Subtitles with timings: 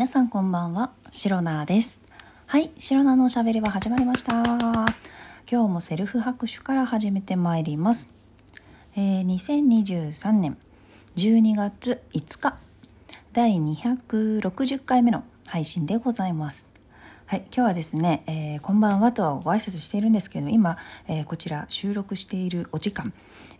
[0.00, 2.00] 皆さんこんばんは、シロナです。
[2.46, 4.36] はい、シロナのおしゃべりは始まりました。
[4.42, 4.86] 今
[5.46, 8.08] 日もセルフ拍手から始めてまいります。
[8.96, 10.56] えー、2023年
[11.16, 12.56] 12月5日、
[13.34, 16.69] 第260回目の配信でございます。
[17.30, 20.76] はい、今日はですね、えーこんばんはとはご挨拶しているんですけれども今、
[21.06, 23.12] えーこちら収録しているお時間、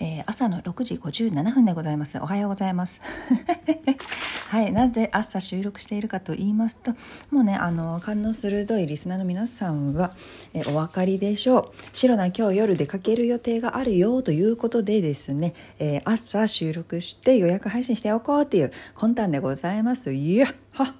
[0.00, 2.16] えー朝の6時57分でございます。
[2.18, 2.98] おはようございます。
[4.48, 6.92] はいなぜ朝収録しているかと言いますと
[7.30, 10.14] もうねあの感の鋭いリスナーの皆さんは、
[10.54, 11.72] えお分かりでしょう。
[11.92, 20.14] 白な今日夜出かける予定があるよということでですね、え朝収録して予約配信しておこうっていう魂胆でございます。
[20.14, 20.94] いやは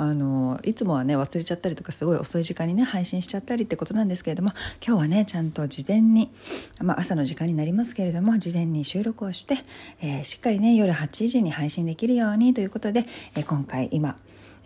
[0.00, 6.30] あのいつもはね忘れちゃったりとかすごい遅い時間にね配信しちゃったりってことなんですけれども今日はねちゃんと事前に、
[6.80, 9.56] まあ、朝の時間になりますけれども事前に収録をして、
[10.00, 14.16] えーしっかりね夜8時に配信できるようにということで、えー今回今、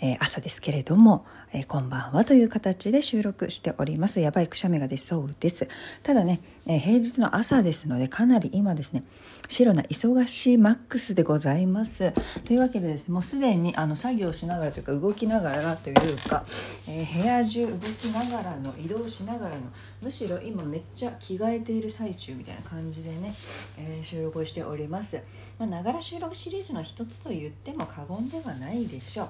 [0.02, 1.24] えー朝ですけれども、
[1.54, 4.20] えーこんばんはという形で収録しております。
[4.20, 5.68] やばいくしゃみが出そうです。
[6.02, 9.04] ただね、えー平日の朝ですのでかなり今ですね
[9.48, 12.12] 白な忙しいマックスでございます。
[12.44, 16.46] というわけでですねもうすでにあの作業しながらというか動きながらというか、
[16.88, 19.62] えー部屋中動きながらの移動しながらの
[20.00, 23.34] むしろ今めっちゃ着替えている最中みたいな感じでね、
[23.78, 25.20] え収録をしております。
[25.58, 29.28] まあながら収録シリーズの一つと言っても過言ではないでしょう、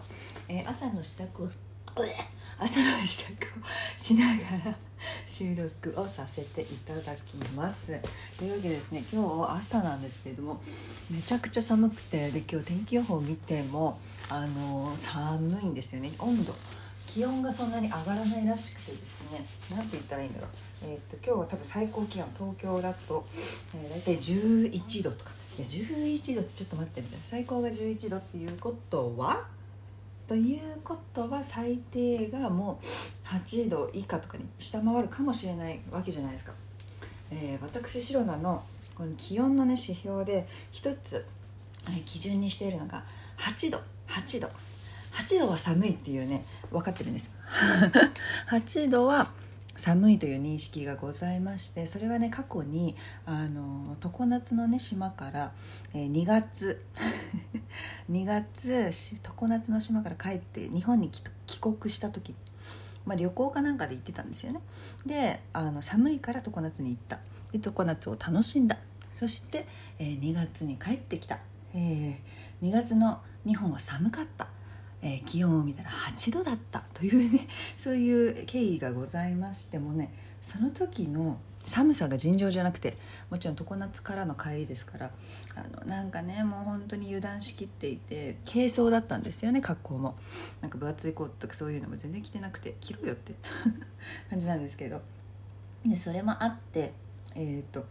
[0.48, 1.50] え朝の支度
[2.58, 3.38] 朝の支度を
[3.98, 4.76] しながら
[5.28, 8.00] 収録をさせていただきます。
[8.38, 10.62] というわけでですね今日朝なんですけれども
[11.10, 13.98] めちゃくちゃ寒くてで今日天気予報を見ても
[14.30, 16.10] あの寒いんですよね。
[16.18, 16.54] 温度。
[17.08, 20.50] 気温がそんなに上がらないらしくてですねなんて言ったらいいんだろう。
[20.84, 23.26] えーっと今日は多分最高気温東京だと、
[23.74, 25.30] えー、大体11度とか。
[25.58, 29.44] いや11度ってちょっと待ってみたいな最高が11度っていうことは
[30.26, 32.86] ということは最低がもう
[33.26, 36.52] 8度以下とかに下回るかもしれないわけじゃないですか、
[37.30, 38.62] えー私白菜の
[38.94, 41.24] この気温のね指標で一つ
[41.88, 43.04] えー基準にしているのが
[43.38, 44.48] 8度8度。
[45.12, 47.30] 8度は寒いっていうね分かってるんです
[48.48, 49.30] 8 度は
[49.76, 52.94] 寒いという認識がございましてそれはね過去に
[53.24, 55.52] あの常夏のね島から、
[55.94, 56.84] えー2月
[58.10, 58.90] 2月
[59.22, 62.34] 常夏の島から帰って日本に帰帰国した時に、
[63.06, 64.60] まあ、旅行かなんかで行ってたんですよね。
[65.06, 67.18] であの寒いから常夏に行った。
[67.50, 68.78] で常夏を楽しんだ。
[69.14, 69.66] そして、
[69.98, 71.38] えー2月に帰ってきた、
[71.74, 74.48] えー2月の日本は寒かった。
[75.02, 82.96] えー気温を見たら8度だったというね そういう経緯がございましてもねその時の寒さが尋常じゃなくて
[83.30, 85.10] もちろん常夏からの帰りですから
[85.54, 90.16] あのなんかねもう本当に油断しきっていて軽装だったんですよね格好も。
[90.60, 93.34] なんか分厚いコートとかそういうのも全然着てなくて着ろよって
[94.28, 95.02] 感じなんですけど。
[95.86, 96.92] でそれもあって
[97.34, 97.84] えっ、と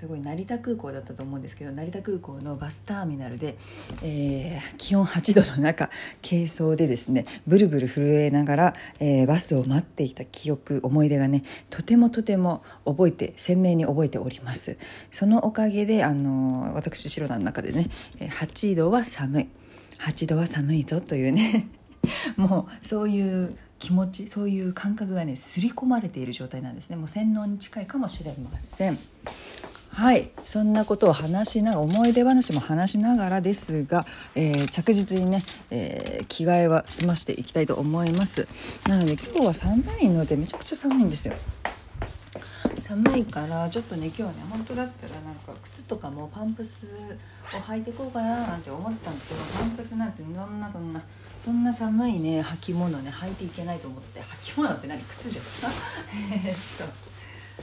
[0.00, 3.58] すごい成田空港だったと思うんですけど成田空港のバスターミナルで、
[4.02, 5.90] えー気温8度の中
[6.26, 14.78] 軽装でですねブルブル震えながら、えーバスを待っていた記憶思い出がねとてもとても覚えて鮮明に覚えております。
[15.10, 17.90] そのおかげで、あの私白田の中でね
[18.20, 19.48] 8度は寒い。
[19.98, 21.68] 8度は寒いぞというね
[22.38, 26.96] もうそういう気持ちそういう感覚がね刷り込まれている状態なんですね。
[26.96, 28.98] もう洗脳に近いかもしれません。
[30.00, 30.30] はい。
[30.44, 38.48] そんなことを話しながら思い出話も話しながらですが、えー着実にね、えー着替えは済ましていきたいと思います。
[38.88, 41.34] なので今日は寒いのでめちゃくちゃ寒いんですよ。
[42.88, 46.86] 寒いからちょっとね今日はね本当だったらなんか靴とかもパンプス
[47.54, 51.02] を履いていこうかななんて思ったんですけどパンプスなんてそんなそんな
[51.38, 54.98] そんな寒いね履き物ね履いていけないと思って履き物って何？
[55.02, 55.44] 靴じゃん。
[56.46, 57.10] えっと。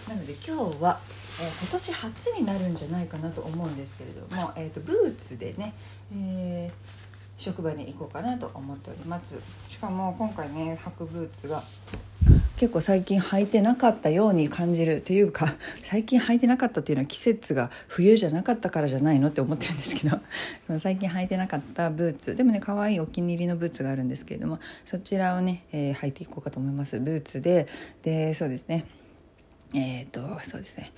[0.07, 0.99] なので今日は、
[1.39, 5.73] えー今年初になるんじゃないかなと思うんですけれども、えー、とブーツでね、
[6.13, 7.07] えー
[7.37, 9.39] 職場に行こうかなと思っております。
[9.67, 11.61] しかも今回ね履くブーツが
[12.57, 20.19] 結構最近履いてなかったように感じるというか最近履いてなかったっていうのは季節が冬じゃなかったからじゃないのって思ってるんですけど
[20.79, 22.35] 最近履いてなかったブーツ。
[22.35, 26.99] でもね可愛いお気に入りのブーツがあるんですけれどもそちらをね、えー履いていこうかと思います。
[26.99, 27.67] ブーツで。
[28.01, 28.85] でそうですね。
[29.75, 30.91] えっ、とそうですね。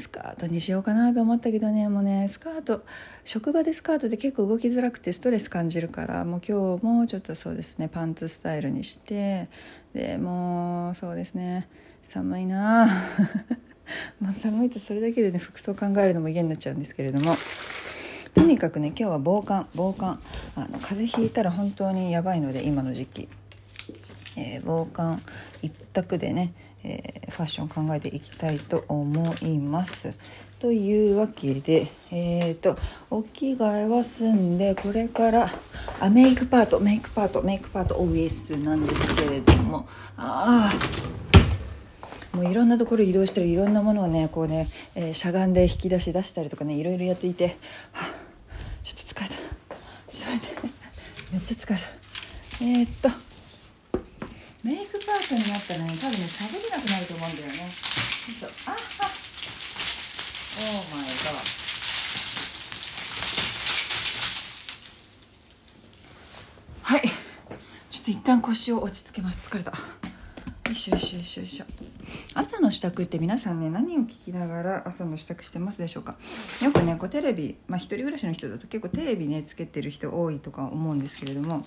[0.00, 1.88] スカートにしようかなと思ったけどね。
[1.88, 2.84] もうねスカート
[3.24, 9.48] 職場でスカートで結構動きづらくてストレス感じるからもう今日もちょっとそうですねパンツスタイルにして
[9.94, 11.68] でもうそうですね
[12.02, 12.86] 寒いな。
[14.20, 17.36] もう寒いとそれだけでね服装考えるのも嫌になっちゃうんですけれども。
[18.34, 20.20] とにかくね今日は防寒防寒。
[20.56, 23.28] あの風邪ひいたら本当にやばいので今の時期、
[24.36, 25.20] えー、防寒
[25.62, 26.52] 一択でね、
[26.84, 30.14] えー、ファッション考えていきたいと思います。
[30.58, 32.76] というわけでえ、ー、と
[33.10, 35.50] お着替えは済んでこれから
[36.00, 39.86] あメイクパートメイクパートメイクパート OS なんですけれども
[40.16, 41.16] ああ
[42.36, 47.52] もういろんなところ移動したりいろんなものをねこうね、えー、しゃがんで引き出し出したりとかねいろいろやっていて、は
[47.94, 47.98] あ、
[48.82, 49.34] ちょっと疲れた。
[50.12, 50.68] ちょっと待って
[51.32, 52.64] めっちゃ疲れた。
[52.64, 53.25] えー、っと
[54.66, 57.54] メイクパートになったらね多分ね喋れなくなると思うんだよね。
[57.70, 58.76] ちょっとあっ
[60.58, 61.14] オーマイガー
[66.82, 67.02] はい。
[67.90, 69.40] ちょっと一旦腰を落ち着けます。
[69.48, 69.70] 疲れた。
[69.70, 69.76] よ
[70.72, 71.64] いしょよいしょよいしょよいしょ。
[72.34, 76.16] 朝の支度って皆さんね何を聞きながら朝の支度してますでしょうか。
[76.60, 81.64] よくねこうテレビまあ一人暮らしの人だと結構テレビねつけてる人多いとか思うんですけれども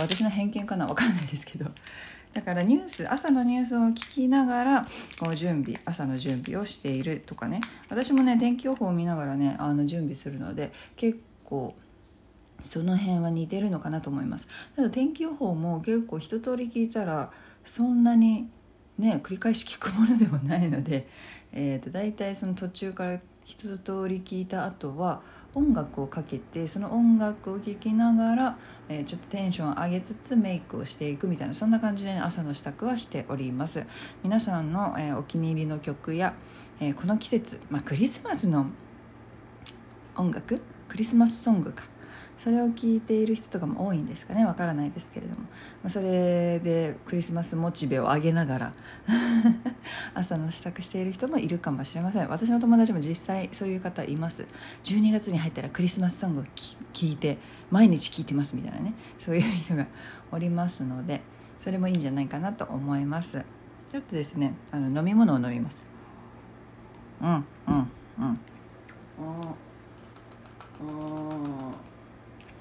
[0.00, 1.66] 私の偏見かな分からないですけど。
[2.34, 4.86] だからニュース朝のニュースを聞きながら
[5.18, 7.60] こう準備朝の準備をしているとかね。
[7.88, 11.74] 私もね天気予報を見ながらねあの準備するので結構
[12.62, 14.46] その辺は似てるのかなと思います。
[14.76, 17.30] ただ天気予報も結構一通り聞いたら
[17.64, 18.48] そんなに
[18.98, 21.08] ね繰り返し聞くものでもないので、
[21.52, 25.22] えーと、大体その途中から一通り聞いた後は
[25.54, 28.58] 音楽をかけてその音楽を聴きながら、
[28.88, 33.84] えー、ちょっとテンションを上げつつメイクをしていくみたいなそんな感じで、ね、朝の支度はしております。
[34.22, 36.34] 皆さんの、えー、お気に入りの曲や、
[36.80, 38.66] えー、この季節、まあ、クリスマスの
[40.16, 40.60] 音楽？
[40.88, 41.84] クリスマスソングか。
[42.38, 44.46] それを聞いている人とかも多いんですかね。
[44.46, 45.46] わからないですけれども、
[45.82, 48.72] ま、それでクリスマスモチベを上げながら
[50.14, 52.28] 朝の支度している人もいるかもしれません。
[52.28, 54.46] 私の友達も実際そういう方います。
[54.84, 56.44] 12月に入ったらクリスマスソングを
[56.92, 57.38] 聞いて
[57.70, 58.94] 毎日聞いてますみたいなね。
[59.18, 59.86] そういう人が
[60.30, 61.22] おりますので
[61.58, 63.44] それもいいんじゃないかなと思います。
[63.90, 65.84] ちょっとですねあの飲み物を飲みます。
[67.20, 68.38] うんうんうん。
[69.20, 69.54] あ
[70.80, 71.27] あ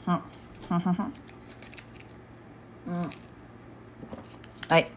[0.07, 0.21] は
[0.69, 1.12] ははは
[2.88, 3.09] うん。
[4.69, 4.88] はい。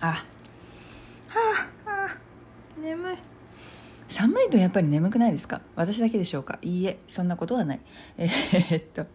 [0.00, 0.06] あ。
[0.06, 0.24] は
[1.84, 2.16] あはあ
[2.80, 3.16] 眠い。
[4.08, 5.62] 寒いとやっぱり眠くないですか？
[5.74, 6.60] 私だけでしょうか？
[6.62, 7.80] いいえそんなことはない。
[8.18, 9.06] えー、っと。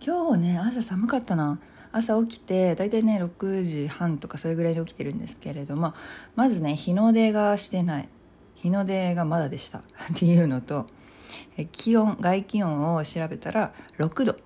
[0.00, 1.58] 今日ね朝寒かったな。
[1.90, 5.94] 朝起きて大体ね6時半とかそれぐらいで起きてるんですけれども
[6.36, 8.08] まずね日の出がしてない。
[8.54, 9.78] 日の出がまだでした。
[9.78, 9.82] っ
[10.14, 10.86] ていうのと
[11.66, 14.36] 気温外気温を調べたら6度。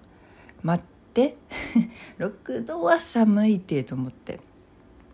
[0.62, 1.36] 待って。
[2.18, 4.40] 6度は寒いってと思って。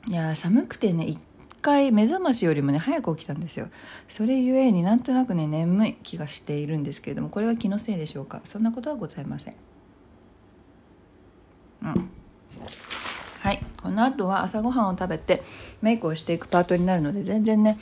[0.06, 1.18] いや寒くてね一
[1.60, 3.68] 回目覚ましよりもね早く起きたんですよ。
[4.08, 8.40] それゆえになんとなくね眠い気がしているんですけれどもこれは気のせいでしょうか？
[8.44, 9.54] そんなことはございません。
[11.82, 12.10] うん。
[13.40, 13.62] はい。
[13.82, 15.42] この後は朝ごはんを食べて
[15.82, 17.78] メイクをしていくパートになるので全然ね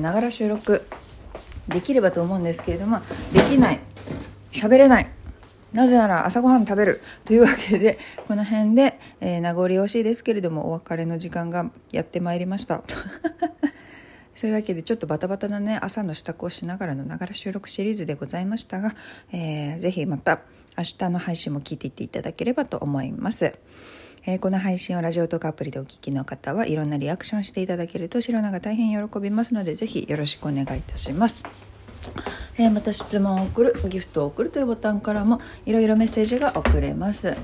[0.00, 0.86] ながら収録
[1.68, 3.00] できればと思うんですけれども
[3.32, 3.80] できない。
[4.52, 5.10] 喋れない。
[5.72, 12.82] なぜなら朝ごはん食べるというわけでこの辺で、えー、名残惜しいですけれどもお別れの時間がやってまいりました。
[14.34, 18.94] そういうわけでちょっとバタバタなね朝の支度をしながらのながら収録シリーズでございましたが、
[19.32, 20.42] えー、ぜひまた
[20.76, 23.58] 明日の配信も聞いていっていただければと思います。
[24.26, 31.44] えー、この配信をラジオトークアプリでお聞きの方はいろんなリアクションしていただけると白菜が大変喜びますのでぜひよろしくお願いいたします。
[32.56, 37.36] えー、また質問を送るギフトを送るというボタンからもいろいろメッセージが送れます、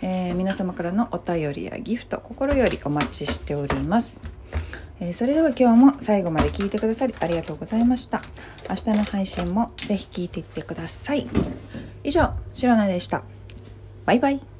[0.00, 4.20] えー、皆様からのお便りやギフト心よりお待ちしております。
[5.00, 8.22] えそれでは今日も最後まで聞いてくださりありがとうございました。
[8.68, 11.26] 明日の配信もぜひ聞いていってください。
[12.04, 13.24] 以上白菜でした。
[14.06, 14.51] バイバイ。